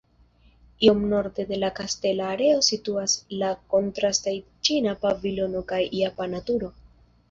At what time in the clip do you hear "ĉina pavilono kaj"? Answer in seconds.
4.71-5.85